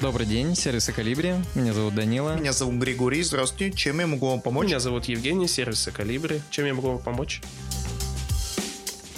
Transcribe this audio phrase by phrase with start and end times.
[0.00, 1.34] Добрый день, сервисы Callibri.
[1.54, 2.34] Меня зовут Данила.
[2.34, 3.22] Меня зовут Григорий.
[3.22, 3.76] Здравствуйте.
[3.76, 4.68] Чем я могу вам помочь?
[4.68, 6.40] Меня зовут Евгений, сервисы Callibri.
[6.48, 7.42] Чем я могу вам помочь?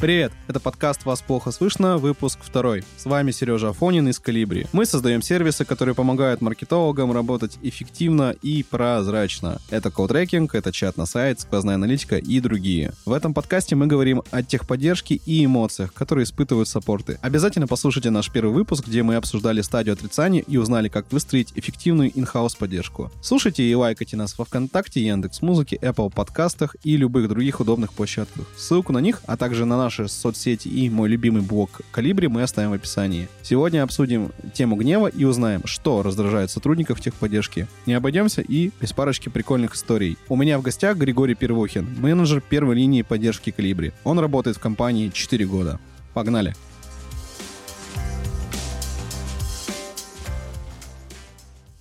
[0.03, 0.33] Привет!
[0.49, 2.83] Это подкаст «Вас плохо слышно», выпуск второй.
[2.97, 4.67] С вами Сережа Афонин из Callibri.
[4.73, 9.61] Мы создаем сервисы, которые помогают маркетологам работать эффективно и прозрачно.
[9.71, 12.95] Это колл-трекинг, это чат на сайт, сквозная аналитика и другие.
[13.07, 17.21] В этом подкасте мы говорим о техподдержке и эмоциях, которые испытывают саппорты.
[17.23, 22.11] Обязательно послушайте наш первый выпуск, где мы обсуждали стадию отрицания и узнали, как выстроить эффективную
[22.19, 23.13] in-house поддержку.
[23.21, 28.49] Слушайте и лайкайте нас во Вконтакте, Яндекс Музыке, Apple подкастах и любых других удобных площадках.
[28.57, 32.43] Ссылку на них, а также на наш наши соцсети и мой любимый блог Калибри мы
[32.43, 33.29] оставим в описании.
[33.43, 37.67] Сегодня обсудим тему гнева и узнаем, что раздражает сотрудников техподдержки.
[37.85, 40.17] Не обойдемся и без парочки прикольных историй.
[40.29, 43.93] У меня в гостях Григорий Первухин, менеджер первой линии поддержки Калибри.
[44.05, 45.79] Он работает в компании 4 года.
[46.15, 46.55] Погнали!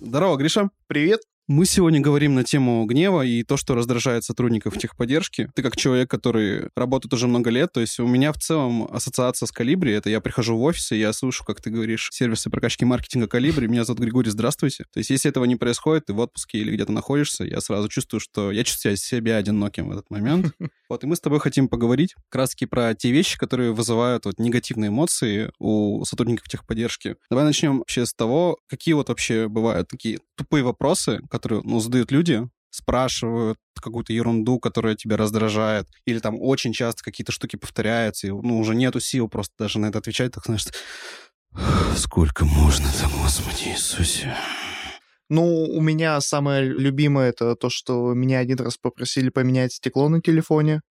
[0.00, 0.68] Здорово, Гриша.
[0.86, 1.22] Привет.
[1.48, 5.50] Мы сегодня говорим на тему гнева и то, что раздражает сотрудников техподдержки.
[5.56, 9.46] Ты как человек, который работает уже много лет, то есть у меня в целом ассоциация
[9.46, 12.84] с Калибри, это я прихожу в офис, и я слышу, как ты говоришь, сервисы прокачки
[12.84, 14.84] маркетинга Калибри, меня зовут Григорий, здравствуйте.
[14.92, 18.20] То есть если этого не происходит, ты в отпуске или где-то находишься, я сразу чувствую,
[18.20, 20.54] что я чувствую себя одиноким в этот момент.
[20.88, 24.38] Вот, и мы с тобой хотим поговорить как раз про те вещи, которые вызывают вот
[24.38, 27.16] негативные эмоции у сотрудников техподдержки.
[27.30, 32.12] Давай начнем вообще с того, какие вот вообще бывают такие тупые вопросы, которые, ну, задают
[32.12, 38.30] люди, спрашивают какую-то ерунду, которая тебя раздражает, или там очень часто какие-то штуки повторяются, и,
[38.30, 40.66] ну, уже нету сил просто даже на это отвечать, так знаешь,
[41.96, 44.36] сколько можно там, Господи Иисусе.
[45.30, 50.20] Ну, у меня самое любимое это то, что меня один раз попросили поменять стекло на
[50.20, 50.82] телефоне,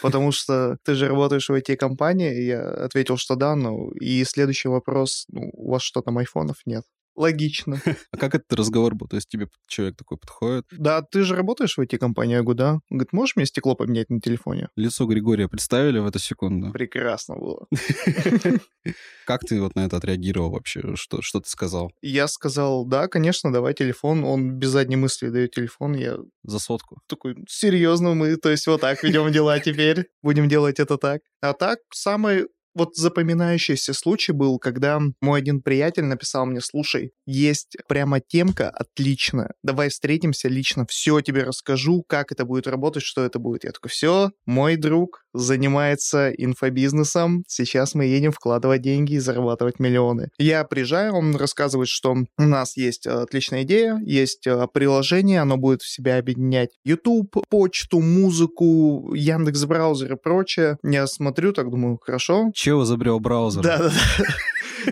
[0.00, 5.24] потому что ты же работаешь в IT-компании, я ответил, что да, ну, и следующий вопрос,
[5.28, 6.84] ну, у вас что там, айфонов нет?
[7.18, 7.82] Логично.
[8.12, 9.08] А как этот разговор был?
[9.08, 10.64] То есть тебе человек такой подходит?
[10.70, 12.72] Да, ты же работаешь в IT-компании, говорю, да.
[12.72, 14.68] Он говорит, можешь мне стекло поменять на телефоне?
[14.76, 16.72] Лицо Григория представили в эту секунду?
[16.72, 17.66] Прекрасно было.
[19.26, 20.94] Как ты вот на это отреагировал вообще?
[20.94, 21.92] Что, что ты сказал?
[22.02, 24.24] Я сказал, да, конечно, давай телефон.
[24.24, 25.94] Он без задней мысли дает телефон.
[25.94, 27.00] Я За сотку?
[27.08, 30.06] такой, серьезно, мы, то есть вот так ведем дела теперь.
[30.22, 31.22] Будем делать это так.
[31.40, 32.46] А так, самый
[32.78, 39.52] вот запоминающийся случай был, когда мой один приятель написал мне, слушай, есть прямо темка отличная,
[39.62, 43.64] давай встретимся лично, все тебе расскажу, как это будет работать, что это будет.
[43.64, 50.30] Я такой, все, мой друг занимается инфобизнесом, сейчас мы едем вкладывать деньги и зарабатывать миллионы.
[50.38, 55.82] Я приезжаю, он рассказывает, что у нас есть отличная идея, есть э, приложение, оно будет
[55.82, 60.78] в себя объединять YouTube, почту, музыку, Яндекс браузер и прочее.
[60.82, 63.62] Я смотрю, так думаю, хорошо, Чего изобрел браузер?
[63.62, 63.92] да, да.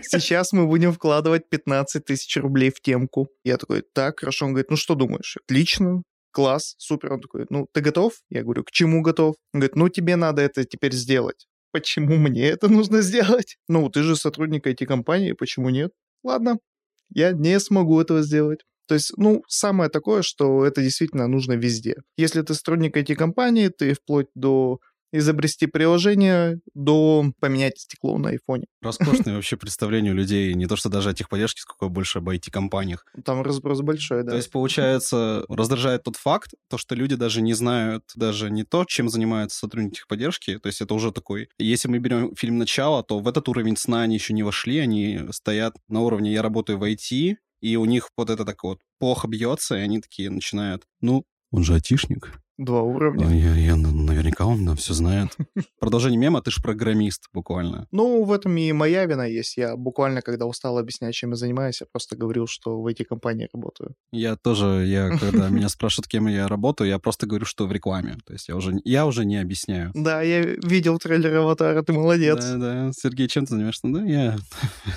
[0.01, 3.27] Сейчас мы будем вкладывать 15 тысяч рублей в темку.
[3.43, 4.45] Я такой, так, хорошо.
[4.45, 5.37] Он говорит, ну что думаешь?
[5.43, 6.01] Отлично,
[6.31, 7.13] класс, супер.
[7.13, 8.13] Он такой, ну ты готов?
[8.31, 9.35] Я говорю, к чему готов?
[9.53, 11.45] Он говорит, ну тебе надо это теперь сделать.
[11.71, 13.57] Почему мне это нужно сделать?
[13.67, 15.91] Ну, ты же сотрудник IT-компании, почему нет?
[16.23, 16.57] Ладно,
[17.13, 18.61] я не смогу этого сделать.
[18.87, 21.97] То есть, ну, самое такое, что это действительно нужно везде.
[22.17, 24.79] Если ты сотрудник IT-компании, ты вплоть до
[25.11, 28.65] изобрести приложение до поменять стекло на айфоне.
[28.81, 33.05] Роскошное вообще представление у людей, не то что даже о техподдержке, сколько больше об IT-компаниях.
[33.23, 34.31] Там разброс большой, да.
[34.31, 38.85] То есть, получается, раздражает тот факт, то, что люди даже не знают даже не то,
[38.85, 40.57] чем занимаются сотрудники техподдержки.
[40.59, 41.49] То есть это уже такой...
[41.57, 45.21] Если мы берем фильм «Начало», то в этот уровень сна они еще не вошли, они
[45.31, 49.27] стоят на уровне «я работаю в IT», и у них вот это так вот плохо
[49.27, 52.39] бьется, и они такие начинают, ну, он же айтишник.
[52.57, 53.27] Два уровня.
[53.27, 55.35] А Я, я, ну, наверняка он да, все знает.
[55.79, 57.87] Продолжение мема, ты же программист буквально.
[57.91, 59.57] Ну, в этом и моя вина есть.
[59.57, 63.93] Я буквально, когда устал объяснять, чем я занимаюсь, я просто говорил, что в IT-компании работаю.
[64.11, 68.17] Я тоже, я, когда меня спрашивают, кем я работаю, я просто говорю, что в рекламе.
[68.25, 69.91] То есть я уже, я уже не объясняю.
[69.93, 72.43] Да, я видел трейлер «Аватара», ты молодец.
[72.43, 72.91] Да, да.
[72.93, 73.87] Сергей, чем ты занимаешься?
[73.87, 74.35] Да, я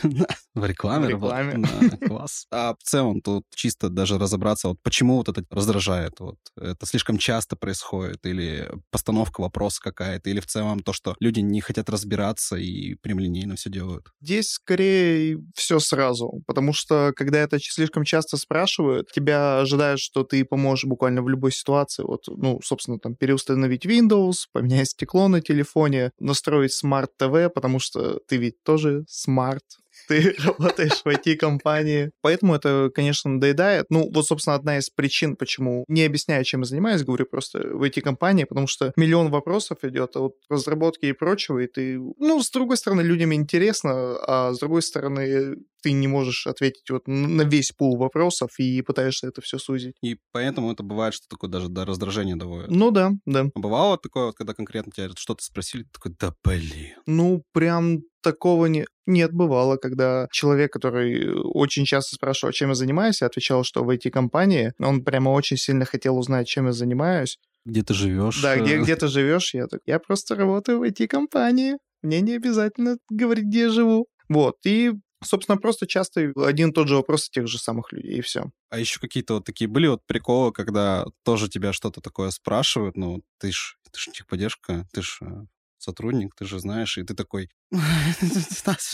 [0.54, 1.46] в рекламе В работаю.
[1.60, 1.68] рекламе.
[1.90, 2.46] Да, класс.
[2.50, 6.20] А в целом тут чисто даже разобраться, вот почему вот это раздражает.
[6.20, 11.40] Вот это слишком часто происходит, или постановка вопроса какая-то, или в целом то, что люди
[11.40, 14.08] не хотят разбираться и прямолинейно все делают.
[14.20, 20.44] Здесь скорее все сразу, потому что когда это слишком часто спрашивают, тебя ожидают, что ты
[20.44, 22.02] поможешь буквально в любой ситуации.
[22.02, 28.20] Вот, ну, собственно, там переустановить Windows, поменять стекло на телефоне, настроить Smart TV, потому что
[28.28, 29.64] ты ведь тоже смарт.
[30.10, 32.10] Ты работаешь в IT-компании.
[32.20, 33.86] Поэтому это, конечно, надоедает.
[33.90, 37.82] Ну, вот, собственно, одна из причин, почему не объясняю, чем я занимаюсь, говорю просто в
[37.84, 41.98] IT-компании, потому что миллион вопросов идет от разработки и прочего, и ты...
[41.98, 47.06] Ну, с другой стороны, людям интересно, а с другой стороны, ты не можешь ответить вот
[47.06, 49.96] на весь пул вопросов и пытаешься это все сузить.
[50.02, 52.70] И поэтому это бывает, что такое даже до раздражения доводит.
[52.70, 53.46] Ну да, да.
[53.54, 56.96] А бывало такое, вот, когда конкретно тебя что-то спросили, ты такой, да блин.
[57.06, 58.86] Ну, прям такого не...
[59.06, 63.90] Нет, бывало, когда человек, который очень часто спрашивал, чем я занимаюсь, я отвечал, что в
[63.90, 67.38] IT-компании, он прямо очень сильно хотел узнать, чем я занимаюсь.
[67.64, 68.40] Где ты живешь?
[68.40, 71.76] Да, где, э, где ты живешь, я так, я просто работаю в IT-компании.
[72.02, 74.06] Мне не обязательно говорить, где я живу.
[74.28, 78.20] Вот, и Собственно, просто часто один и тот же вопрос тех же самых людей, и
[78.22, 78.50] все.
[78.70, 83.22] А еще какие-то вот такие были вот приколы, когда тоже тебя что-то такое спрашивают, ну,
[83.38, 85.44] ты ж, ты ж техподдержка, ты ж э,
[85.82, 87.48] сотрудник, ты же знаешь, и ты такой...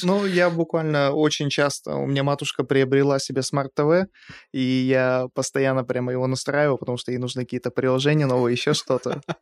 [0.02, 1.94] Ну, я буквально очень часто...
[1.94, 4.08] У меня матушка приобрела себе смарт-ТВ,
[4.52, 9.20] и я постоянно прямо его настраиваю, потому что ей нужны какие-то приложения новые, еще что-то.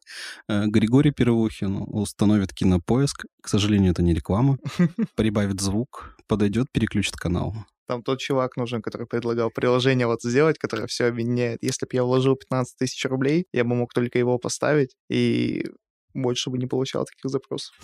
[0.49, 3.25] Э, Григорий Первухин установит кинопоиск.
[3.43, 4.59] К сожалению, это не реклама.
[5.17, 7.55] Прибавит звук, подойдет, переключит канал.
[7.87, 11.59] Там тот чувак нужен, который предлагал приложение вот сделать, которое все объединяет.
[11.63, 15.67] Если бы я вложил 15 тысяч рублей, я бы мог только его поставить, и
[16.15, 17.75] больше бы не получал таких запросов.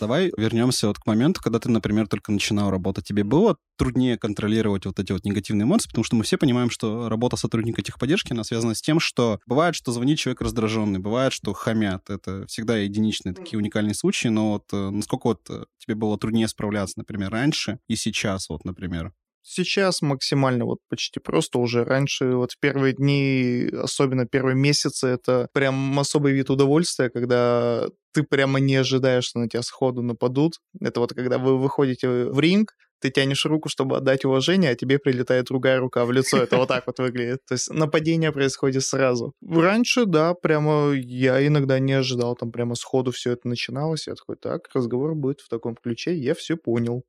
[0.00, 3.04] Давай вернемся вот к моменту, когда ты, например, только начинал работать.
[3.04, 7.08] Тебе было труднее контролировать вот эти вот негативные эмоции, потому что мы все понимаем, что
[7.08, 11.52] работа сотрудника техподдержки, она связана с тем, что бывает, что звонит человек раздраженный, бывает, что
[11.52, 12.10] хамят.
[12.10, 16.46] Это всегда единичные такие уникальные случаи, но вот э, насколько вот э, тебе было труднее
[16.46, 19.12] справляться, например, раньше и сейчас, вот, например?
[19.42, 21.84] Сейчас максимально вот почти просто уже.
[21.84, 28.22] Раньше вот в первые дни, особенно первые месяцы, это прям особый вид удовольствия, когда ты
[28.22, 30.54] прямо не ожидаешь, что на тебя сходу нападут.
[30.80, 34.98] Это вот когда вы выходите в ринг, ты тянешь руку, чтобы отдать уважение, а тебе
[34.98, 36.38] прилетает другая рука в лицо.
[36.38, 37.44] Это вот так вот выглядит.
[37.46, 39.32] То есть нападение происходит сразу.
[39.46, 44.08] Раньше, да, прямо я иногда не ожидал, там прямо сходу все это начиналось.
[44.08, 47.04] Я такой, так, разговор будет в таком ключе, я все понял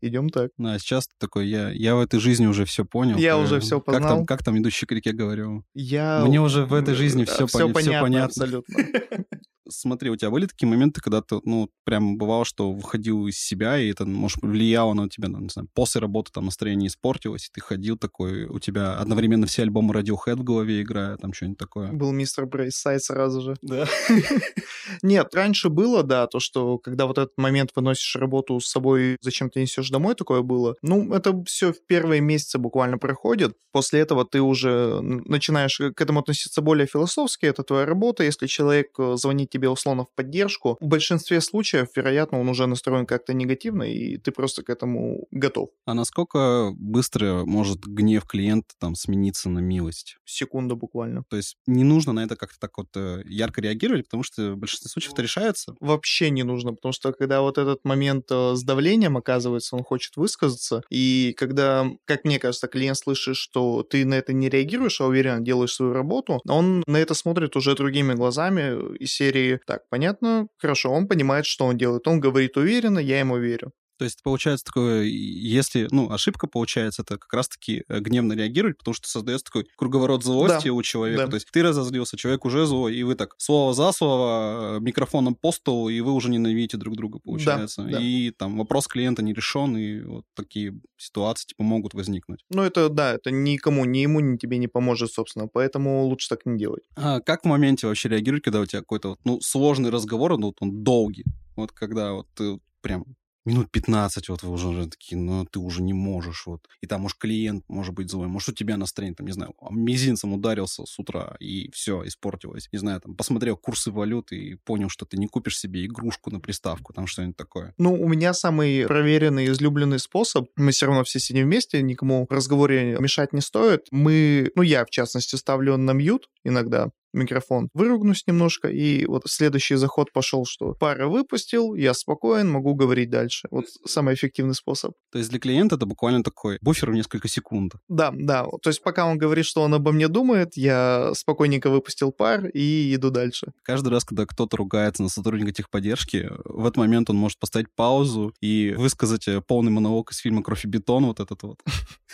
[0.00, 0.50] идем так.
[0.58, 3.16] Ну, а сейчас ты такой, я, я в этой жизни уже все понял.
[3.16, 4.02] Я уже все познал.
[4.02, 5.64] Как там, как там идущий к реке говорил?
[5.74, 6.24] Я...
[6.24, 7.72] Мне уже в этой жизни все, все пон...
[7.72, 8.24] понятно, все понятно.
[8.26, 8.74] абсолютно.
[9.68, 13.78] Смотри, у тебя были такие моменты, когда ты, ну, прям бывало, что выходил из себя,
[13.78, 17.50] и это, может, влияло на тебя, ну, не знаю, после работы там настроение испортилось, и
[17.52, 21.92] ты ходил такой, у тебя одновременно все альбомы Radiohead в голове играют, там что-нибудь такое.
[21.92, 23.56] Был мистер Брейсайд сразу же.
[23.62, 23.86] Да.
[25.02, 29.50] Нет, раньше было, да, то, что когда вот этот момент выносишь работу с собой, зачем
[29.50, 30.74] ты несешь домой, такое было.
[30.82, 33.56] Ну, это все в первые месяцы буквально проходит.
[33.72, 38.22] После этого ты уже начинаешь к этому относиться более философски, это твоя работа.
[38.24, 43.06] Если человек э, звонит тебе условно в поддержку, в большинстве случаев, вероятно, он уже настроен
[43.06, 45.70] как-то негативно, и ты просто к этому готов.
[45.86, 50.18] А насколько быстро может гнев клиента там смениться на милость?
[50.26, 51.24] Секунда буквально.
[51.30, 54.58] То есть не нужно на это как-то так вот э, ярко реагировать, потому что в
[54.58, 55.74] большинстве случаев это решается?
[55.80, 60.16] Вообще не нужно, потому что когда вот этот момент э, с давлением оказывается, он хочет
[60.16, 65.06] высказаться, и когда, как мне кажется, клиент слышит, что ты на это не реагируешь, а
[65.06, 70.48] уверенно делаешь свою работу, он на это смотрит уже другими глазами из серии так, понятно,
[70.58, 72.06] хорошо, он понимает, что он делает.
[72.08, 73.72] Он говорит уверенно, я ему верю.
[73.98, 78.94] То есть получается такое, если, ну, ошибка получается, это как раз-таки э, гневно реагировать, потому
[78.94, 80.72] что создается такой круговорот злости да.
[80.72, 81.24] у человека.
[81.24, 81.28] Да.
[81.28, 85.34] То есть ты разозлился, человек уже злой, и вы так слово за слово, э, микрофоном
[85.34, 87.82] по столу, и вы уже ненавидите друг друга, получается.
[87.82, 88.00] Да, да.
[88.00, 92.40] И там вопрос клиента не решен, и вот такие ситуации типа могут возникнуть.
[92.50, 96.44] Ну это, да, это никому, ни ему, ни тебе не поможет, собственно, поэтому лучше так
[96.44, 96.82] не делать.
[96.96, 100.56] А как в моменте вообще реагировать, когда у тебя какой-то, ну, сложный разговор, ну, вот
[100.60, 101.24] он долгий,
[101.56, 103.04] вот когда вот ты прям
[103.46, 106.68] минут 15 вот вы уже такие, ну, ты уже не можешь, вот.
[106.80, 110.32] И там, может, клиент, может быть, злой, может, у тебя настроение, там, не знаю, мизинцем
[110.32, 112.68] ударился с утра, и все, испортилось.
[112.72, 116.40] Не знаю, там, посмотрел курсы валюты и понял, что ты не купишь себе игрушку на
[116.40, 117.74] приставку, там, что-нибудь такое.
[117.78, 122.32] Ну, у меня самый проверенный, излюбленный способ, мы все равно все сидим вместе, никому в
[122.32, 123.86] разговоре мешать не стоит.
[123.90, 129.76] Мы, ну, я, в частности, ставлю на мьют иногда, микрофон, выругнусь немножко, и вот следующий
[129.76, 133.48] заход пошел, что пара выпустил, я спокоен, могу говорить дальше.
[133.50, 134.92] Вот самый эффективный способ.
[135.10, 137.72] То есть для клиента это буквально такой буфер в несколько секунд.
[137.88, 138.46] Да, да.
[138.62, 142.94] То есть пока он говорит, что он обо мне думает, я спокойненько выпустил пар и
[142.94, 143.52] иду дальше.
[143.62, 148.34] Каждый раз, когда кто-то ругается на сотрудника техподдержки, в этот момент он может поставить паузу
[148.40, 151.58] и высказать э, полный монолог из фильма «Кровь и бетон», вот этот вот.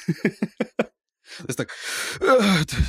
[1.38, 1.70] То есть так,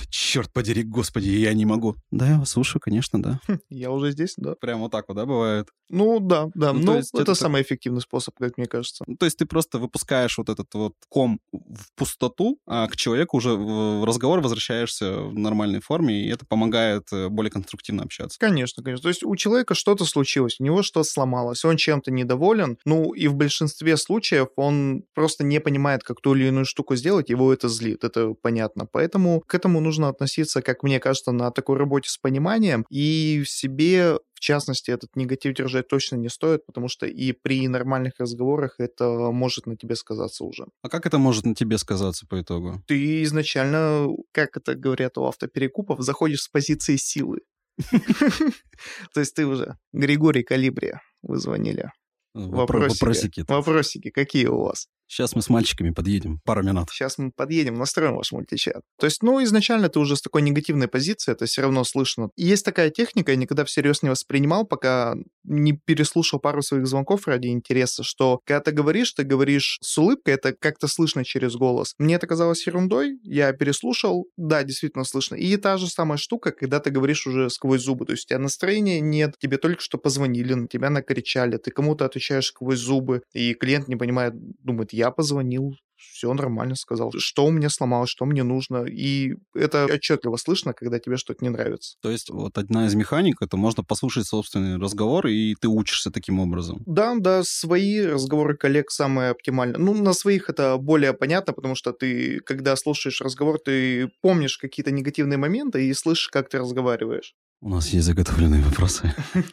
[0.09, 1.95] черт подери, господи, я не могу.
[2.11, 3.39] Да, я вас слушаю, конечно, да.
[3.69, 4.55] Я уже здесь, да.
[4.55, 5.69] Прям вот так вот, да, бывает?
[5.89, 6.73] Ну, да, да.
[6.73, 9.03] Ну, Ну, это, это самый эффективный способ, как мне кажется.
[9.07, 13.37] Ну, То есть ты просто выпускаешь вот этот вот ком в пустоту, а к человеку
[13.37, 18.39] уже в разговор возвращаешься в нормальной форме, и это помогает э, более конструктивно общаться.
[18.39, 19.03] Конечно, конечно.
[19.03, 23.27] То есть у человека что-то случилось, у него что-то сломалось, он чем-то недоволен, ну и
[23.27, 27.69] в большинстве случаев он просто не понимает, как ту или иную штуку сделать, его это
[27.69, 28.85] злит, это понятно.
[28.85, 33.49] Поэтому к этому нужно относиться, как мне кажется, на такой работе с пониманием, и в
[33.49, 38.75] себе в частности, этот негатив держать точно не стоит, потому что и при нормальных разговорах
[38.77, 40.65] это может на тебе сказаться уже.
[40.81, 42.83] А как это может на тебе сказаться по итогу?
[42.85, 47.39] Ты изначально, как это говорят у автоперекупов, заходишь с позиции силы.
[49.13, 51.91] То есть ты уже Григорий Калибри, вы звонили.
[52.35, 52.99] Вопро- Вопросики.
[52.99, 53.45] Вопросики.
[53.47, 54.87] Вопросики какие у вас?
[55.13, 56.39] Сейчас мы с мальчиками подъедем.
[56.43, 56.89] Пару минут.
[56.89, 58.81] Сейчас мы подъедем, настроим ваш мультичат.
[58.97, 62.31] То есть, ну, изначально ты уже с такой негативной позиции, это все равно слышно.
[62.35, 67.27] И есть такая техника, я никогда всерьез не воспринимал, пока не переслушал пару своих звонков
[67.27, 71.93] ради интереса, что когда ты говоришь, ты говоришь с улыбкой, это как-то слышно через голос.
[71.99, 75.35] Мне это казалось ерундой, я переслушал, да, действительно слышно.
[75.35, 78.39] И та же самая штука, когда ты говоришь уже сквозь зубы, то есть у тебя
[78.39, 83.53] настроения нет, тебе только что позвонили, на тебя накричали, ты кому-то отвечаешь сквозь зубы, и
[83.53, 85.75] клиент не понимает, думает, я позвонил,
[86.11, 90.99] все нормально сказал, что у меня сломалось, что мне нужно, и это отчетливо слышно, когда
[90.99, 91.95] тебе что-то не нравится.
[92.01, 96.39] То есть вот одна из механик, это можно послушать собственный разговор, и ты учишься таким
[96.39, 96.81] образом.
[96.85, 99.77] Да, да, свои разговоры коллег самые оптимальные.
[99.77, 104.91] Ну, на своих это более понятно, потому что ты, когда слушаешь разговор, ты помнишь какие-то
[104.91, 107.33] негативные моменты и слышишь, как ты разговариваешь.
[107.63, 109.15] У нас есть заготовленные вопросы.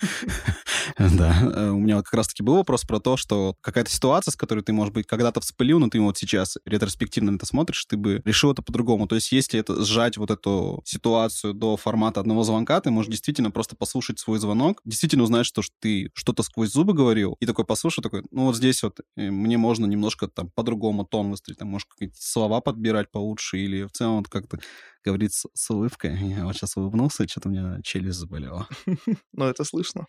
[0.98, 4.36] Да, э, у меня вот как раз-таки был вопрос про то, что какая-то ситуация, с
[4.36, 7.96] которой ты, может быть, когда-то вспылил, но ты вот сейчас ретроспективно на это смотришь, ты
[7.96, 9.06] бы решил это по-другому.
[9.06, 13.50] То есть если это сжать вот эту ситуацию до формата одного звонка, ты можешь действительно
[13.50, 18.02] просто послушать свой звонок, действительно узнать, что ты что-то сквозь зубы говорил, и такой послушай,
[18.02, 21.88] такой, ну вот здесь вот э, мне можно немножко там по-другому тон выстроить, там, может,
[21.88, 24.58] какие-то слова подбирать получше, или в целом вот как-то
[25.04, 26.16] говорит с, с улыбкой.
[26.16, 28.68] Я вот сейчас улыбнулся, и что-то у меня челюсть заболела.
[29.32, 30.06] Но это слышно.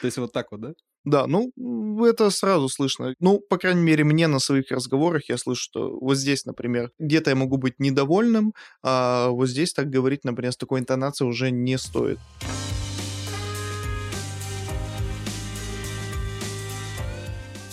[0.00, 0.72] То есть вот так вот, да?
[1.04, 1.52] Да, ну,
[2.04, 3.14] это сразу слышно.
[3.18, 7.30] Ну, по крайней мере, мне на своих разговорах я слышу, что вот здесь, например, где-то
[7.30, 8.52] я могу быть недовольным,
[8.82, 12.18] а вот здесь так говорить, например, с такой интонацией уже не стоит.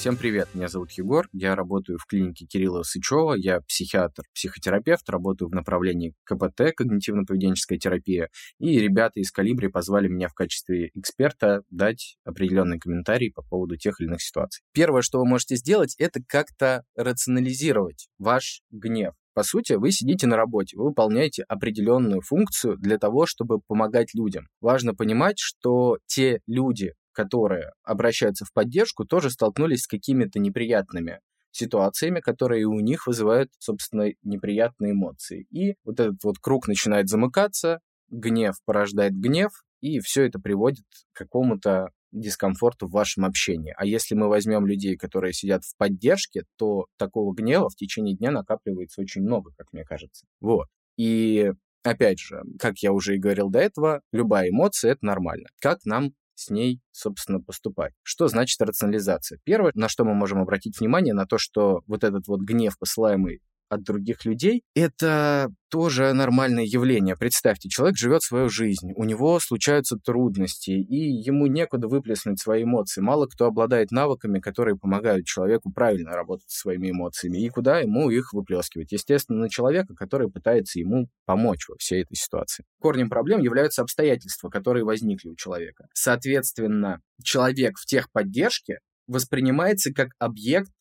[0.05, 5.49] Всем привет, меня зовут Егор, я работаю в клинике Кирилла Сычева, я психиатр, психотерапевт, работаю
[5.49, 12.17] в направлении КПТ, когнитивно-поведенческая терапия, и ребята из Калибри позвали меня в качестве эксперта дать
[12.23, 14.63] определенные комментарии по поводу тех или иных ситуаций.
[14.73, 19.15] Первое, что вы можете сделать, это как-то рационализировать ваш гнев.
[19.33, 24.45] По сути, вы сидите на работе, вы выполняете определенную функцию для того, чтобы помогать людям.
[24.61, 32.19] Важно понимать, что те люди, которые обращаются в поддержку, тоже столкнулись с какими-то неприятными ситуациями,
[32.19, 35.47] которые у них вызывают, собственно, неприятные эмоции.
[35.49, 37.79] И вот этот вот круг начинает замыкаться,
[38.09, 43.73] гнев порождает гнев, и все это приводит к какому-то дискомфорту в вашем общении.
[43.77, 48.31] А если мы возьмем людей, которые сидят в поддержке, то такого гнева в течение дня
[48.31, 50.25] накапливается очень много, как мне кажется.
[50.39, 50.67] Вот.
[50.97, 51.51] И
[51.83, 55.49] опять же, как я уже и говорил до этого, любая эмоция— это нормально.
[55.59, 57.93] Как нам с ней, собственно, поступать.
[58.03, 59.39] Что значит рационализация?
[59.43, 63.41] Первое, на что мы можем обратить внимание, на то, что вот этот вот гнев, посылаемый
[63.69, 67.15] от других людей, это тоже нормальное явление.
[67.17, 73.01] Представьте, человек живет свою жизнь, у него случаются трудности, и ему некуда выплеснуть свои эмоции.
[73.01, 78.09] Мало кто обладает навыками, которые помогают человеку правильно работать со своими эмоциями, и куда ему
[78.09, 78.91] их выплескивать.
[78.91, 82.65] Естественно, на человека, который пытается ему помочь во всей этой ситуации.
[82.79, 85.87] Корнем проблем являются обстоятельства, которые возникли у человека.
[85.93, 90.71] Соответственно, человек в техподдержке воспринимается как объект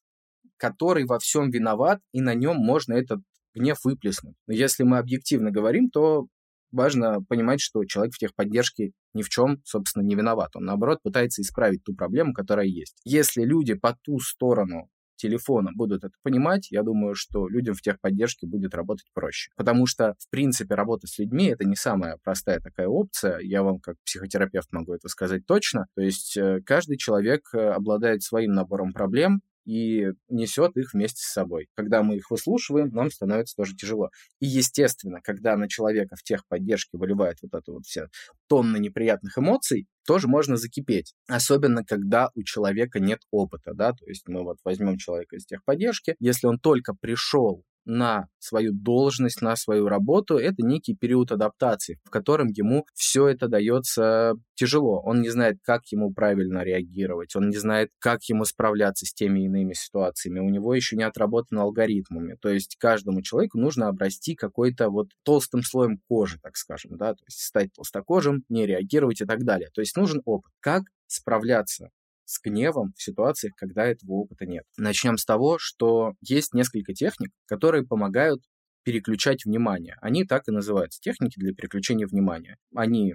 [0.56, 3.20] который во всем виноват, и на нем можно этот
[3.54, 4.36] гнев выплеснуть.
[4.46, 6.26] Но если мы объективно говорим, то
[6.72, 10.56] важно понимать, что человек в техподдержке ни в чем, собственно, не виноват.
[10.56, 12.96] Он, наоборот, пытается исправить ту проблему, которая есть.
[13.04, 18.46] Если люди по ту сторону телефона будут это понимать, я думаю, что людям в техподдержке
[18.46, 19.50] будет работать проще.
[19.56, 23.38] Потому что, в принципе, работа с людьми— это не самая простая такая опция.
[23.38, 25.86] Я вам, как психотерапевт, могу это сказать точно.
[25.94, 31.32] То есть э, каждый человек э, обладает своим набором проблем, и несет их вместе с
[31.32, 31.68] собой.
[31.74, 34.10] Когда мы их выслушиваем, нам становится тоже тяжело.
[34.40, 38.08] И, естественно, когда на человека в техподдержке выливает вот это вот все
[38.48, 41.14] тонны неприятных эмоций, тоже можно закипеть.
[41.28, 46.16] Особенно, когда у человека нет опыта, да, то есть мы вот возьмем человека из техподдержки,
[46.18, 52.10] если он только пришел на свою должность, на свою работу, это некий период адаптации, в
[52.10, 55.00] котором ему все это дается тяжело.
[55.02, 59.44] Он не знает, как ему правильно реагировать, он не знает, как ему справляться с теми
[59.46, 60.40] иными ситуациями.
[60.40, 62.36] У него еще не отработано алгоритмами.
[62.40, 67.24] То есть каждому человеку нужно обрасти какой-то вот толстым слоем кожи, так скажем, да, то
[67.26, 69.68] есть стать толстокожим, не реагировать и так далее.
[69.74, 70.52] То есть нужен опыт.
[70.60, 71.90] Как справляться
[72.24, 74.64] с гневом в ситуациях, когда этого опыта нет.
[74.76, 78.42] Начнем с того, что есть несколько техник, которые помогают
[78.84, 79.96] переключать внимание.
[80.00, 82.56] Они так и называются, техники для переключения внимания.
[82.74, 83.14] Они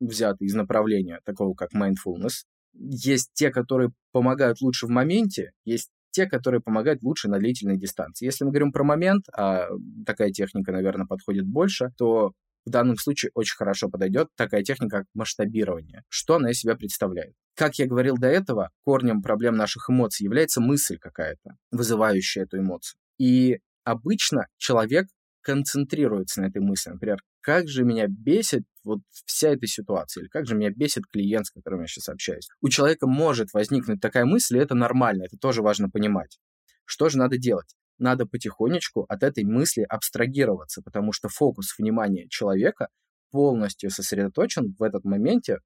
[0.00, 2.44] взяты из направления такого, как mindfulness.
[2.74, 8.26] Есть те, которые помогают лучше в моменте, есть те, которые помогают лучше на длительной дистанции.
[8.26, 9.68] Если мы говорим про момент, а
[10.06, 12.32] такая техника, наверное, подходит больше, то
[12.64, 16.02] в данном случае очень хорошо подойдет такая техника, как масштабирование.
[16.08, 17.34] Что она из себя представляет?
[17.54, 22.98] Как я говорил до этого, корнем проблем наших эмоций является мысль какая-то, вызывающая эту эмоцию.
[23.18, 25.08] И обычно человек
[25.42, 26.90] концентрируется на этой мысли.
[26.90, 31.46] Например, как же меня бесит вот вся эта ситуация, или как же меня бесит клиент,
[31.46, 32.48] с которым я сейчас общаюсь.
[32.60, 36.38] У человека может возникнуть такая мысль, и это нормально, это тоже важно понимать.
[36.84, 37.74] Что же надо делать?
[38.02, 42.88] Надо потихонечку от этой мысли абстрагироваться, потому что фокус внимания человека
[43.30, 45.58] полностью сосредоточен в этот моменте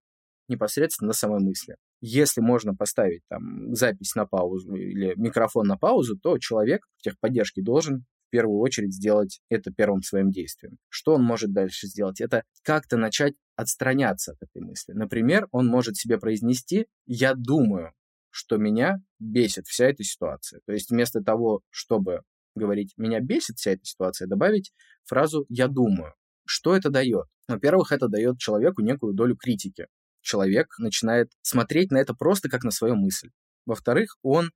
[0.49, 1.77] непосредственно на самой мысли.
[2.01, 7.63] Если можно поставить там запись на паузу или микрофон на паузу, то человек в техподдержке
[7.63, 10.79] должен в первую очередь сделать это первым своим действием.
[10.89, 12.21] Что он может дальше сделать?
[12.21, 14.93] Это как-то начать отстраняться от этой мысли.
[14.93, 17.93] Например, он может себе произнести «я думаю»,
[18.37, 20.61] что меня бесит вся эта ситуация.
[20.67, 22.21] То есть вместо того, чтобы
[22.55, 24.75] говорить «меня бесит вся эта ситуация», добавить
[25.07, 26.13] фразу «я думаю».
[26.45, 27.25] Что это дает?
[27.49, 29.87] Во-первых, это дает человеку некую долю критики.
[30.21, 33.31] Человек начинает смотреть на это просто как на свою мысль.
[33.65, 34.51] Во-вторых, он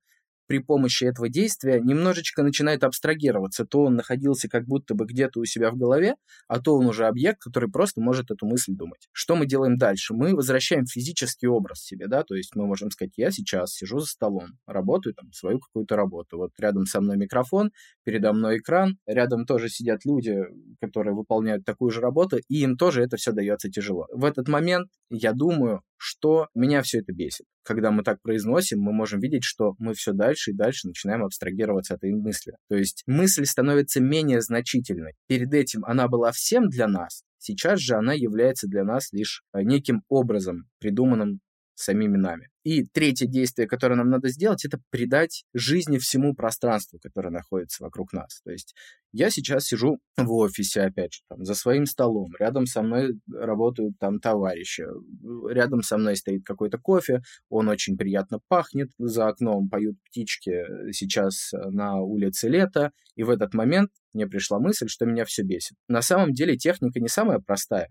[0.51, 3.63] при помощи этого действия немножечко начинает абстрагироваться.
[3.63, 6.15] То он находился как будто бы где-то у себя в голове,
[6.49, 9.07] а то он уже объект, который просто может эту мысль думать.
[9.13, 10.13] Что мы делаем дальше?
[10.13, 14.07] Мы возвращаем физический образ себе, да, то есть мы можем сказать, я сейчас сижу за
[14.07, 16.35] столом, работаю там свою какую-то работу.
[16.35, 17.71] Вот рядом со мной микрофон,
[18.03, 20.37] передо мной экран, рядом тоже сидят люди,
[20.81, 24.07] которые выполняют такую же работу, и им тоже это все дается тяжело.
[24.11, 27.45] В этот момент я думаю, что меня все это бесит.
[27.63, 31.93] Когда мы так произносим, мы можем видеть, что мы все дальше и дальше начинаем абстрагироваться
[31.93, 32.53] от этой мысли.
[32.69, 35.13] То есть мысль становится менее значительной.
[35.27, 39.61] Перед этим она была всем для нас, сейчас же она является для нас лишь э,
[39.63, 41.39] неким образом, придуманным
[41.81, 42.49] самими нами.
[42.63, 48.13] И третье действие, которое нам надо сделать, это придать жизни всему пространству, которое находится вокруг
[48.13, 48.41] нас.
[48.43, 48.75] То есть
[49.11, 53.97] я сейчас сижу в офисе, опять же, там, за своим столом, рядом со мной работают
[53.99, 54.85] там товарищи,
[55.49, 60.63] рядом со мной стоит какой-то кофе, он очень приятно пахнет, за окном поют птички,
[60.93, 65.77] сейчас на улице лето, и в этот момент мне пришла мысль, что меня все бесит.
[65.87, 67.89] На самом деле техника не самая простая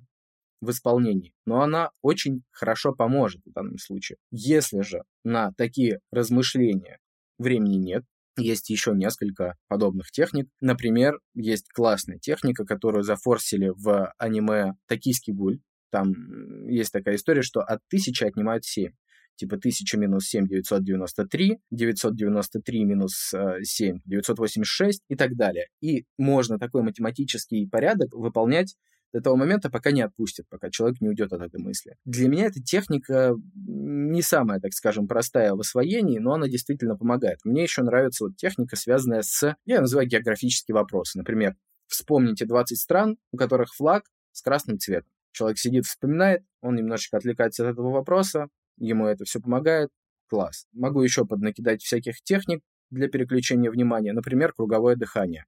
[0.61, 4.19] в исполнении, но она очень хорошо поможет в данном случае.
[4.31, 6.99] Если же на такие размышления
[7.39, 8.05] времени нет,
[8.37, 10.49] есть еще несколько подобных техник.
[10.61, 15.61] Например, есть классная техника, которую зафорсили в аниме «Токийский гуль».
[15.91, 18.93] Там есть такая история, что от тысячи отнимают 7
[19.37, 25.67] типа 1000 минус 7 993, 993 минус 7 986 и так далее.
[25.81, 28.77] И можно такой математический порядок выполнять
[29.13, 31.97] до того момента, пока не отпустит, пока человек не уйдет от этой мысли.
[32.05, 37.39] Для меня эта техника не самая, так скажем, простая в освоении, но она действительно помогает.
[37.45, 41.19] Мне еще нравится вот техника, связанная с, я называю географические вопросы.
[41.19, 45.11] Например, вспомните 20 стран, у которых флаг с красным цветом.
[45.33, 49.91] Человек сидит, вспоминает, он немножечко отвлекается от этого вопроса, ему это все помогает,
[50.29, 50.67] класс.
[50.73, 55.45] Могу еще поднакидать всяких техник для переключения внимания, например, круговое дыхание.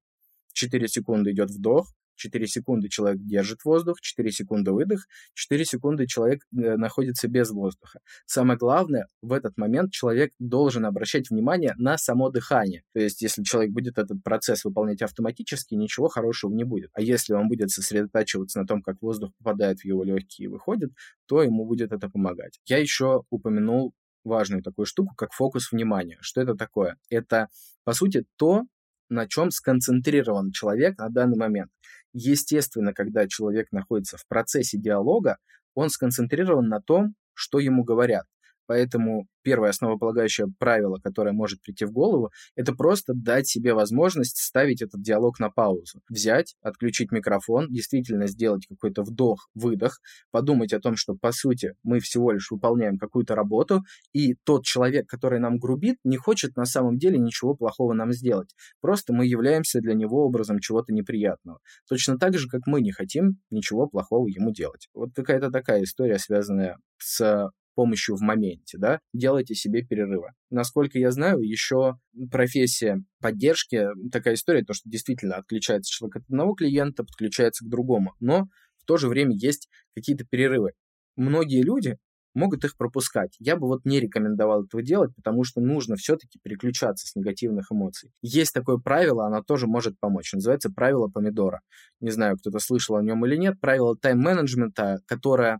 [0.53, 6.41] 4 секунды идет вдох, 4 секунды человек держит воздух, 4 секунды выдох, 4 секунды человек
[6.51, 7.99] э, находится без воздуха.
[8.25, 12.83] Самое главное, в этот момент человек должен обращать внимание на само дыхание.
[12.93, 16.89] То есть, если человек будет этот процесс выполнять автоматически, ничего хорошего не будет.
[16.93, 20.91] А если он будет сосредотачиваться на том, как воздух попадает в его легкие и выходит,
[21.27, 22.59] то ему будет это помогать.
[22.65, 26.17] Я еще упомянул важную такую штуку, как фокус внимания.
[26.21, 26.97] Что это такое?
[27.09, 27.49] Это,
[27.83, 28.63] по сути, то,
[29.09, 31.71] на чем сконцентрирован человек на данный момент.
[32.13, 35.37] Естественно, когда человек находится в процессе диалога,
[35.73, 38.25] он сконцентрирован на том, что ему говорят.
[38.65, 44.81] Поэтому первое основополагающее правило, которое может прийти в голову, это просто дать себе возможность ставить
[44.81, 45.99] этот диалог на паузу.
[46.09, 49.99] Взять, отключить микрофон, действительно сделать какой-то вдох-выдох,
[50.31, 53.81] подумать о том, что, по сути, мы всего лишь выполняем какую-то работу,
[54.13, 58.55] и тот человек, который нам грубит, не хочет на самом деле ничего плохого нам сделать.
[58.81, 61.59] Просто мы являемся для него образом чего-то неприятного.
[61.89, 64.87] Точно так же, как мы не хотим ничего плохого ему делать.
[64.93, 70.29] Вот какая-то такая история, связанная с помощью в моменте, да, делайте себе перерывы.
[70.49, 71.95] Насколько я знаю, еще
[72.31, 78.13] профессия поддержки, такая история, то, что действительно отключается человек от одного клиента, подключается к другому,
[78.19, 80.73] но в то же время есть какие-то перерывы.
[81.15, 81.97] Многие люди
[82.33, 83.35] могут их пропускать.
[83.39, 88.11] Я бы вот не рекомендовал этого делать, потому что нужно все-таки переключаться с негативных эмоций.
[88.21, 90.33] Есть такое правило, оно тоже может помочь.
[90.33, 91.61] Называется правило помидора.
[91.99, 93.59] Не знаю, кто-то слышал о нем или нет.
[93.59, 95.59] Правило тайм-менеджмента, которое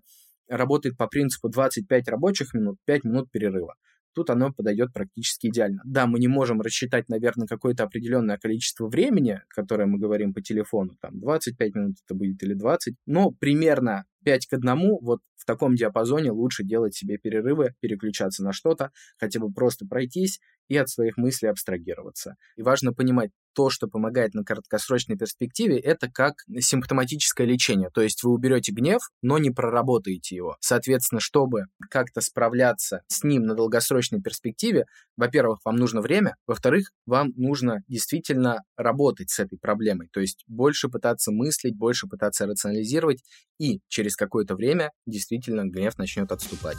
[0.57, 3.75] работает по принципу 25 рабочих минут, 5 минут перерыва.
[4.13, 5.81] Тут оно подойдет практически идеально.
[5.85, 10.95] Да, мы не можем рассчитать, наверное, какое-то определенное количество времени, которое мы говорим по телефону,
[11.01, 15.75] там 25 минут это будет или 20, но примерно 5 к 1, вот в таком
[15.75, 21.17] диапазоне лучше делать себе перерывы, переключаться на что-то, хотя бы просто пройтись и от своих
[21.17, 22.35] мыслей абстрагироваться.
[22.55, 27.89] И важно понимать, то, что помогает на краткосрочной перспективе, это как симптоматическое лечение.
[27.93, 30.57] То есть вы уберете гнев, но не проработаете его.
[30.59, 34.85] Соответственно, чтобы как-то справляться с ним на долгосрочной перспективе,
[35.17, 40.09] во-первых, вам нужно время, во-вторых, вам нужно действительно работать с этой проблемой.
[40.11, 43.23] То есть больше пытаться мыслить, больше пытаться рационализировать,
[43.59, 46.77] и через какое-то время действительно гнев начнет отступать.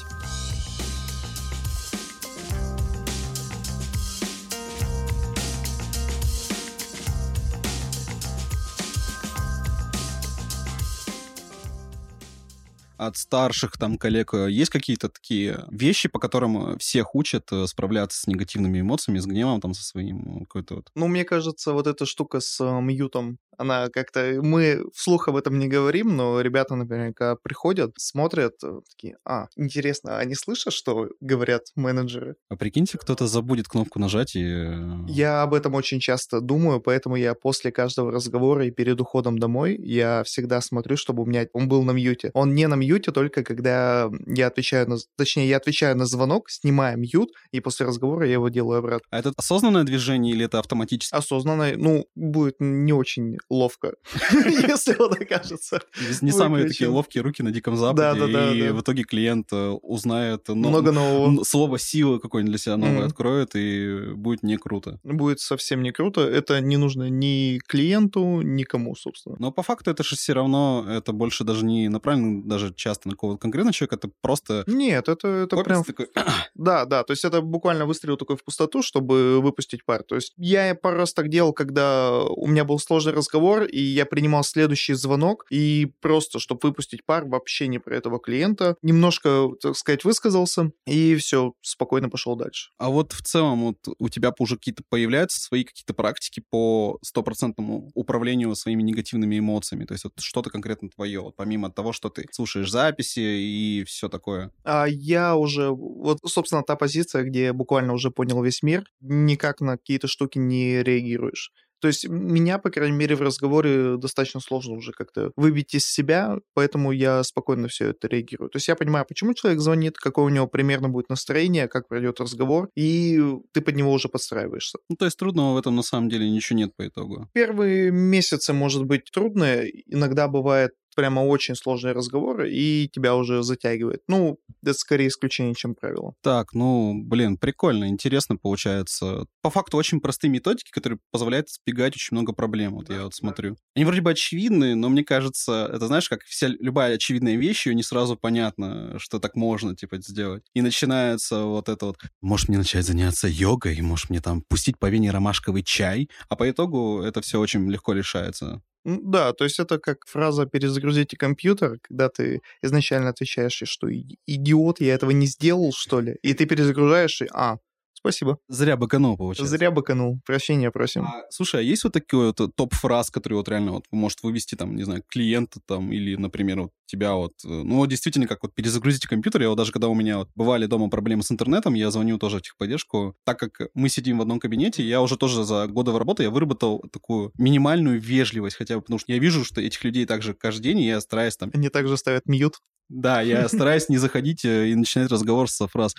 [12.96, 18.20] От старших там коллег э, есть какие-то такие вещи, по которым всех учат э, справляться
[18.20, 20.90] с негативными эмоциями, с гневом там со своим какой-то вот?
[20.94, 24.40] Ну, мне кажется, вот эта штука с э, мьютом, она как-то...
[24.42, 28.54] Мы вслух об этом не говорим, но ребята, например, когда приходят, смотрят,
[28.90, 32.36] такие, а, интересно, они слышат, что говорят менеджеры?
[32.48, 34.74] А прикиньте, кто-то забудет кнопку нажать и...
[35.08, 39.76] Я об этом очень часто думаю, поэтому я после каждого разговора и перед уходом домой,
[39.78, 42.30] я всегда смотрю, чтобы у меня он был на мьюте.
[42.34, 44.96] Он не на мьюте, мьюте только когда я отвечаю на...
[45.16, 49.06] Точнее, я отвечаю на звонок, снимаю мьют, и после разговора я его делаю обратно.
[49.10, 51.14] А это осознанное движение или это автоматически?
[51.14, 51.76] Осознанное.
[51.76, 53.94] Ну, будет не очень ловко,
[54.32, 55.80] если вот окажется.
[56.20, 60.92] Не самые такие ловкие руки на Диком Западе, и в итоге клиент э, узнает много
[60.92, 61.44] нового.
[61.44, 64.98] Слово сила какое-нибудь для себя новое откроет, и будет не круто.
[65.02, 66.20] Будет совсем не круто.
[66.20, 69.36] Это не нужно ни клиенту, никому, собственно.
[69.38, 73.14] Но по факту это же все равно, это больше даже не направлено даже часто на
[73.14, 74.64] какого-то конкретного человека, это просто...
[74.66, 75.84] Нет, это, это прям...
[75.84, 76.08] Такой...
[76.54, 80.02] Да, да, то есть это буквально выстрел такой в пустоту, чтобы выпустить пар.
[80.02, 84.06] То есть я пару раз так делал, когда у меня был сложный разговор, и я
[84.06, 89.76] принимал следующий звонок, и просто, чтобы выпустить пар, вообще не про этого клиента, немножко, так
[89.76, 92.70] сказать, высказался, и все, спокойно пошел дальше.
[92.78, 97.90] А вот в целом вот у тебя уже какие-то появляются свои какие-то практики по стопроцентному
[97.94, 99.84] управлению своими негативными эмоциями?
[99.84, 104.08] То есть вот что-то конкретно твое, вот помимо того, что ты слушаешь записи и все
[104.08, 104.50] такое?
[104.64, 109.60] А я уже, вот, собственно, та позиция, где я буквально уже понял весь мир, никак
[109.60, 111.52] на какие-то штуки не реагируешь.
[111.84, 116.38] То есть меня, по крайней мере, в разговоре достаточно сложно уже как-то выбить из себя,
[116.54, 118.48] поэтому я спокойно все это реагирую.
[118.48, 122.20] То есть я понимаю, почему человек звонит, какое у него примерно будет настроение, как пройдет
[122.20, 123.20] разговор, и
[123.52, 124.78] ты под него уже подстраиваешься.
[124.88, 127.28] Ну, то есть трудного в этом на самом деле ничего нет по итогу.
[127.34, 134.02] Первые месяцы может быть трудно, иногда бывает прямо очень сложные разговоры, и тебя уже затягивает.
[134.08, 136.14] Ну, это скорее исключение, чем правило.
[136.22, 139.26] Так, ну, блин, прикольно, интересно получается.
[139.42, 143.14] По факту очень простые методики, которые позволяют избегать очень много проблем, вот да, я вот
[143.14, 143.56] смотрю.
[143.74, 147.74] Они вроде бы очевидные, но мне кажется, это знаешь, как вся любая очевидная вещь, ее
[147.74, 150.44] не сразу понятно, что так можно, типа, сделать.
[150.54, 154.88] И начинается вот это вот, может мне начать заняться йогой, может мне там пустить по
[154.88, 158.62] вене ромашковый чай, а по итогу это все очень легко решается.
[158.84, 163.88] Да, то есть это как фраза «перезагрузите компьютер», когда ты изначально отвечаешь, что
[164.26, 167.56] «идиот, я этого не сделал, что ли?» И ты перезагружаешь, и «а,
[168.04, 168.36] Спасибо.
[168.48, 169.50] Зря быканул, получается.
[169.50, 170.20] Зря быканул.
[170.26, 171.06] Прощения просим.
[171.06, 174.76] А, слушай, а есть вот такой вот топ-фраз, который вот реально вот может вывести там,
[174.76, 179.06] не знаю, клиента там или, например, вот тебя вот, э, ну, действительно, как вот перезагрузить
[179.06, 179.40] компьютер.
[179.40, 182.40] Я вот даже когда у меня вот бывали дома проблемы с интернетом, я звоню тоже
[182.40, 183.16] в техподдержку.
[183.24, 186.84] Так как мы сидим в одном кабинете, я уже тоже за годы работы я выработал
[186.92, 190.80] такую минимальную вежливость хотя бы, потому что я вижу, что этих людей также каждый день,
[190.80, 191.50] и я стараюсь там...
[191.54, 192.56] Они также ставят мьют.
[192.90, 195.94] Да, я стараюсь не заходить э, и начинать разговор со фраз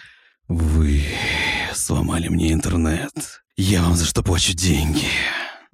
[0.47, 1.01] «Вы
[1.77, 3.43] сломали мне интернет.
[3.57, 5.05] Я вам за что плачу деньги».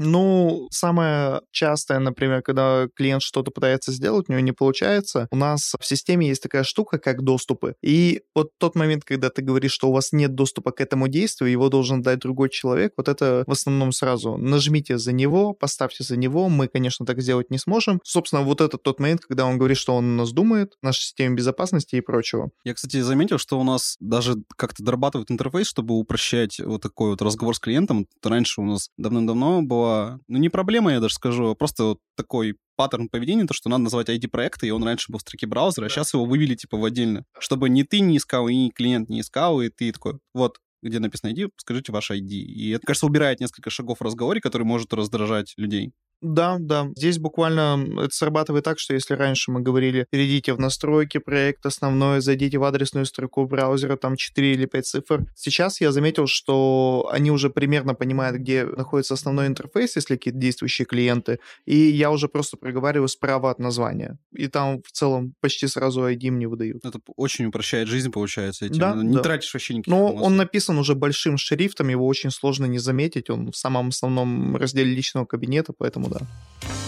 [0.04, 5.74] Ну, самое частое, например, когда клиент что-то пытается сделать, у него не получается, у нас
[5.80, 7.76] в системе есть такая штука, как доступы.
[7.82, 11.52] И вот тот момент, когда ты говоришь, что у вас нет доступа к этому действию,
[11.52, 16.18] его должен дать другой человек, вот это в основном сразу нажмите за него, поставьте за
[16.18, 18.00] него, мы, конечно, так сделать не сможем.
[18.04, 21.96] Собственно, вот это тот момент, когда он говорит, что он нас думает, наша система безопасности
[21.96, 22.50] и прочего.
[22.64, 27.22] Я, кстати, заметил, что у нас даже как-то дорабатывают интерфейс, чтобы упрощать вот такой вот
[27.22, 28.08] разговор с клиентом.
[28.24, 29.91] Раньше у нас давным-давно была
[30.28, 33.84] ну не проблема, я даже скажу, а просто вот такой паттерн поведения, то, что надо
[33.84, 36.86] назвать ID-проекта, и он раньше был в строке браузера, а сейчас его вывели типа в
[36.86, 40.58] отдельно, чтобы ни ты не искал, и ни клиент не искал, и ты такой, вот,
[40.82, 42.30] где написано ID, скажите ваш ID.
[42.30, 45.92] И это, кажется, убирает несколько шагов в разговоре, который может раздражать людей.
[46.22, 46.90] Да, да.
[46.96, 52.22] Здесь буквально это срабатывает так, что если раньше мы говорили, перейдите в настройки, проект основной,
[52.22, 55.26] зайдите в адресную строку браузера, там 4 или 5 цифр.
[55.36, 60.86] Сейчас я заметил, что они уже примерно понимают, где находится основной интерфейс, если какие-то действующие
[60.86, 64.20] клиенты, и я уже просто проговариваю справа от названия.
[64.32, 66.86] И там в целом почти сразу ID мне выдают.
[66.86, 68.66] Это очень упрощает жизнь, получается.
[68.66, 68.80] Этим.
[68.80, 69.22] Да, не да.
[69.22, 70.26] тратишь вообще никаких Но эмоций.
[70.26, 74.94] он написан уже большим шрифтом, его очень сложно не заметить, он в самом основном разделе
[74.94, 76.81] личного кабинета, поэтому да.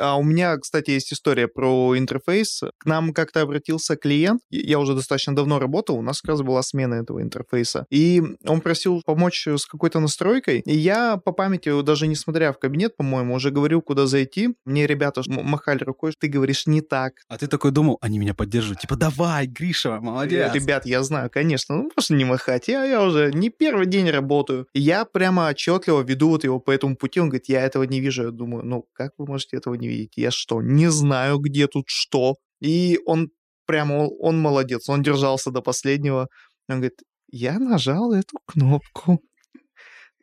[0.00, 2.62] А у меня, кстати, есть история про интерфейс.
[2.78, 6.62] К нам как-то обратился клиент, я уже достаточно давно работал, у нас как раз была
[6.62, 12.06] смена этого интерфейса, и он просил помочь с какой-то настройкой, и я по памяти, даже
[12.06, 14.54] не смотря в кабинет, по-моему, уже говорил, куда зайти.
[14.64, 18.80] Мне ребята махали рукой, ты говоришь не так, А ты такой думал, они меня поддерживают.
[18.80, 20.54] Типа, давай, Гриша, молодец.
[20.54, 22.68] Ребят, я знаю, конечно, ну просто не махать.
[22.68, 24.66] Я, я уже не первый день работаю.
[24.72, 27.20] И я прямо отчетливо веду вот его по этому пути.
[27.20, 28.24] Он говорит, я этого не вижу.
[28.24, 30.12] Я думаю, ну как вы можете этого не видеть?
[30.16, 32.36] Я что, не знаю, где тут что?
[32.60, 33.28] И он
[33.66, 36.28] прямо, он молодец, он держался до последнего.
[36.68, 36.98] Он говорит,
[37.30, 39.20] я нажал эту кнопку.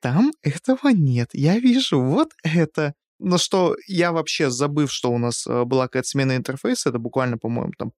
[0.02, 1.30] Там этого нет.
[1.34, 2.94] Я вижу вот это.
[3.20, 7.38] Но что я вообще, забыв, что у нас э, была какая-то смена интерфейса, это буквально,
[7.38, 7.92] по-моему, там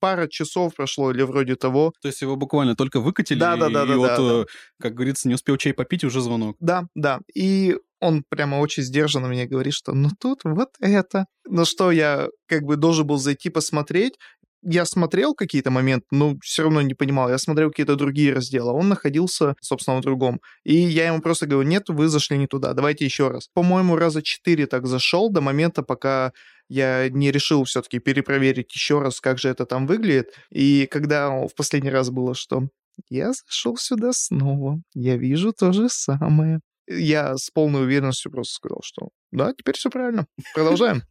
[0.00, 1.92] пара часов прошло или вроде того.
[2.00, 4.44] То есть его буквально только выкатили, Да, да, да, и да, вот, да, э,
[4.80, 6.56] как говорится, не успел чай попить, уже звонок.
[6.60, 7.20] Да, да.
[7.34, 11.26] И он прямо очень сдержанно мне говорит, что ну тут вот это.
[11.48, 14.14] На что я как бы должен был зайти посмотреть.
[14.62, 17.28] Я смотрел какие-то моменты, но все равно не понимал.
[17.28, 18.70] Я смотрел какие-то другие разделы.
[18.70, 20.40] а Он находился, собственно, в другом.
[20.64, 23.48] И я ему просто говорю, нет, вы зашли не туда, давайте еще раз.
[23.54, 26.32] По-моему, раза четыре так зашел до момента, пока
[26.68, 30.34] я не решил все-таки перепроверить еще раз, как же это там выглядит.
[30.50, 32.68] И когда в последний раз было, что
[33.08, 36.60] я зашел сюда снова, я вижу то же самое.
[36.88, 40.26] Я с полной уверенностью просто сказал, что да, теперь все правильно.
[40.54, 41.02] Продолжаем.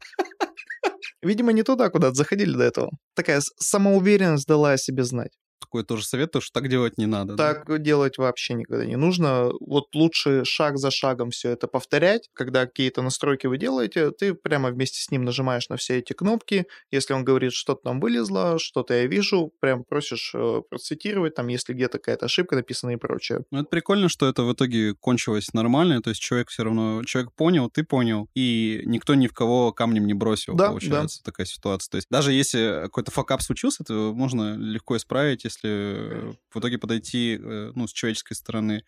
[1.21, 2.91] Видимо, не туда, куда заходили до этого.
[3.13, 5.33] Такая самоуверенность дала о себе знать.
[5.59, 7.35] Такой тоже совет, то, что так делать не надо.
[7.35, 7.53] да?
[7.53, 9.51] Так делать вообще никогда не нужно.
[9.59, 12.29] Вот лучше шаг за шагом все это повторять.
[12.33, 16.65] Когда какие-то настройки вы делаете, ты прямо вместе с ним нажимаешь на все эти кнопки.
[16.91, 21.73] Если он говорит, что-то там вылезло, что-то я вижу, прям просишь э, процитировать, там, если
[21.73, 23.45] где-то какая-то ошибка написана и прочее.
[23.51, 27.31] Ну, это прикольно, что это в итоге кончилось нормально, то есть человек все равно, человек
[27.33, 31.91] понял, ты понял, и никто ни в кого камнем не бросил, Да, получается, такая ситуация.
[31.91, 37.39] То есть даже если какой-то факап случился, то можно легко исправить, если в итоге подойти,
[37.41, 38.83] э, ну, с человеческой стороны.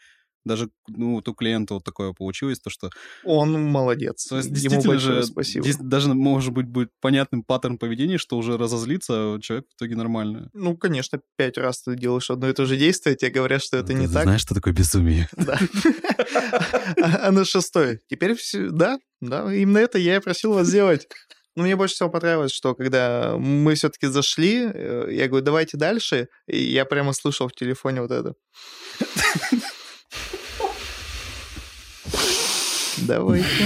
[0.45, 2.89] Даже, ну, вот у клиента вот такое получилось, то, что...
[3.25, 4.27] Он молодец.
[4.27, 5.63] То есть, Ему большое же, спасибо.
[5.65, 9.97] здесь даже, может быть, будет понятным паттерн поведения, что уже разозлиться, а человек в итоге
[9.97, 10.49] нормально.
[10.53, 13.93] Ну, конечно, пять раз ты делаешь одно и то же действие, тебе говорят, что это
[13.93, 14.23] не Ты так.
[14.23, 15.27] Знаешь, что такое безумие?
[15.37, 15.59] Да.
[16.95, 17.99] А на шестой.
[18.07, 18.69] Теперь все...
[18.69, 21.07] Да, да, именно это я и просил вас сделать.
[21.57, 26.27] Но мне больше всего понравилось, что когда мы все-таки зашли, э, я говорю, давайте дальше,
[26.45, 28.35] и я прямо слышал в телефоне вот это.
[32.97, 33.65] Давайте.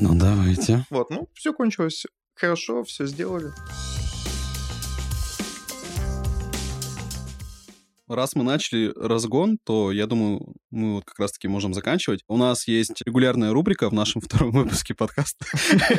[0.00, 0.84] Ну, давайте.
[0.90, 3.52] Вот, ну, все кончилось хорошо, все сделали.
[8.10, 12.24] Раз мы начали разгон, то я думаю, мы вот как раз-таки можем заканчивать.
[12.26, 15.46] У нас есть регулярная рубрика в нашем втором выпуске подкаста.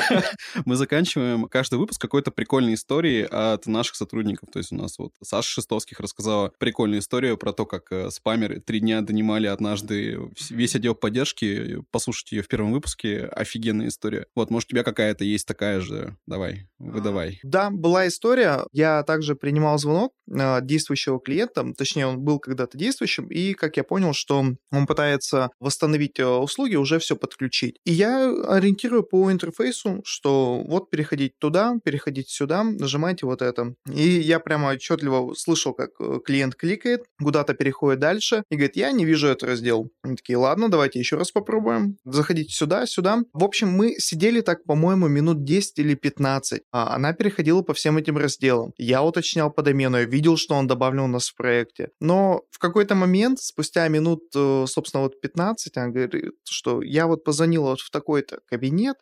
[0.66, 4.50] Мы заканчиваем каждый выпуск какой-то прикольной историей от наших сотрудников.
[4.52, 8.60] То есть у нас вот Саша Шестовских рассказала прикольную историю про то, как э, спамеры
[8.60, 10.20] три дня донимали однажды
[10.50, 11.78] весь отдел поддержки.
[11.92, 13.26] Послушайте ее в первом выпуске.
[13.26, 14.26] Офигенная история.
[14.36, 16.18] Вот, может, у тебя какая-то есть такая же.
[16.28, 17.40] Давай, выдавай.
[17.44, 18.66] Да, была история.
[18.74, 23.78] Я также принимал звонок э, действующего клиента, точнее, точнее, он был когда-то действующим, и, как
[23.78, 27.78] я понял, что он пытается восстановить э, услуги, уже все подключить.
[27.86, 33.74] И я ориентирую по интерфейсу, что вот переходить туда, переходить сюда, нажимайте вот это.
[33.94, 38.92] И я прямо отчетливо слышал, как э, клиент кликает, куда-то переходит дальше и говорит, я
[38.92, 39.90] не вижу этот раздел.
[40.04, 41.98] Они такие, ладно, давайте еще раз попробуем.
[42.06, 43.20] Заходите сюда, сюда.
[43.34, 46.62] В общем, мы сидели так, по-моему, минут 10 или 15.
[46.72, 48.72] А она переходила по всем этим разделам.
[48.78, 51.91] Я уточнял по домену, я видел, что он добавлен у нас в проекте.
[52.00, 57.24] Но в какой-то момент, спустя минут, э, собственно, вот 15, она говорит, что я вот
[57.24, 58.98] позвонила вот в такой-то кабинет,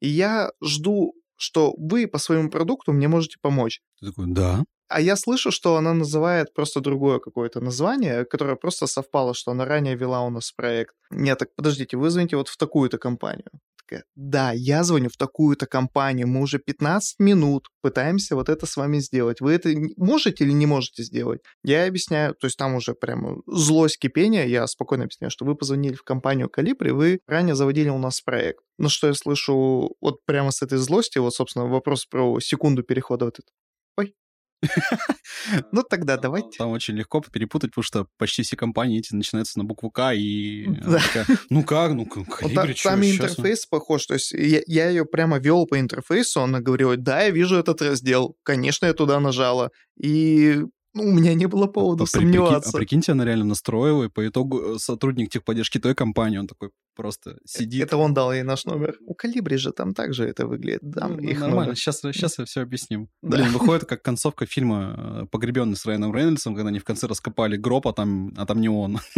[0.00, 3.80] и я жду, что вы по своему продукту мне можете помочь.
[4.00, 4.64] Ты такой, да.
[4.88, 9.64] А я слышу, что она называет просто другое какое-то название, которое просто совпало, что она
[9.64, 10.94] ранее вела у нас проект.
[11.10, 13.50] Нет, так подождите, вы звоните вот в такую-то компанию.
[13.88, 18.76] Такая, да, я звоню в такую-то компанию, мы уже 15 минут пытаемся вот это с
[18.76, 19.40] вами сделать.
[19.40, 21.40] Вы это можете или не можете сделать?
[21.62, 25.94] Я объясняю, то есть там уже прямо злость кипения, я спокойно объясняю, что вы позвонили
[25.94, 28.60] в компанию Калибри, вы ранее заводили у нас проект.
[28.78, 33.26] Но что я слышу вот прямо с этой злости, вот, собственно, вопрос про секунду перехода
[33.26, 33.48] вот это.
[33.96, 34.14] Ой,
[35.72, 36.58] ну тогда давайте.
[36.58, 40.66] Там очень легко перепутать, потому что почти все компании эти начинаются на букву К, и
[41.50, 43.10] ну как, ну как, там и щас мы».
[43.10, 47.56] интерфейс похож, то есть я ее прямо вел по интерфейсу, она говорила, да, я вижу
[47.56, 50.62] этот раздел, конечно, я туда нажала, и
[50.96, 52.70] ну, у меня не было повода А сомневаться.
[52.70, 56.70] а прикиньте, она реально настроила, и по итогу э, сотрудник техподдержки той компании, он такой
[56.94, 57.82] просто сидит.
[57.84, 58.96] Это он дал ей наш номер.
[59.06, 60.80] У Калибри же там также это выглядит.
[60.82, 61.76] Дам Ну, их нормально, номер.
[61.76, 63.08] сейчас, сейчас я все объясним.
[63.22, 63.36] Да.
[63.36, 67.86] Блин, выходит как концовка фильма «Погребенный» с Райаном Рейнольдсом, когда они в конце раскопали гроб,
[67.86, 68.98] а там, а там не он.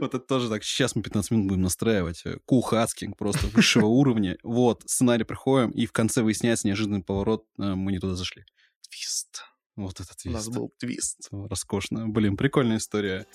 [0.00, 0.62] Вот это тоже так.
[0.64, 2.22] Сейчас мы 15 минут будем настраивать.
[2.44, 4.36] Кулхацкинг просто высшего уровня.
[4.42, 8.44] Вот, сценарий приходим, и в конце выясняется неожиданный поворот, э, мы не туда зашли.
[8.90, 9.42] Твист.
[9.76, 10.56] Вот этот У нас твист.
[10.56, 11.28] был твист.
[11.30, 12.08] Роскошно.
[12.08, 13.26] Блин, прикольная история.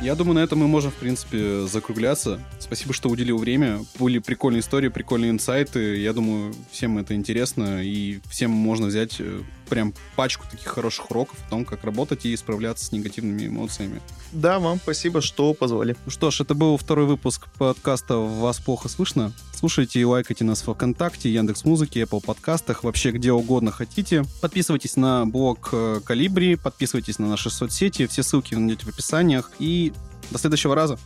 [0.00, 2.40] Я думаю, на этом мы можем, в принципе, закругляться.
[2.58, 3.84] Спасибо, что уделил время.
[3.98, 5.98] Были прикольные истории, прикольные инсайты.
[5.98, 11.38] Я думаю, всем это интересно, и всем можно взять э, прям пачку таких хороших уроков
[11.46, 14.02] о том, как работать и справляться с негативными эмоциями.
[14.32, 15.96] Да, вам спасибо, что позвали.
[16.04, 19.32] Ну что ж, это был второй выпуск подкаста «Вас плохо слышно».
[19.54, 24.24] Слушайте и лайкайте нас в ВКонтакте, Яндекс Музыке, Apple подкастах, вообще где угодно хотите.
[24.40, 29.50] Подписывайтесь на блог э, Калибри, подписывайтесь на наши соцсети, все ссылки вы найдете в описаниях.
[29.58, 29.92] И
[30.30, 30.98] до следующего раза.